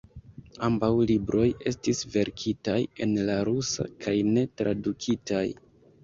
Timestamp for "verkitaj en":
2.15-3.13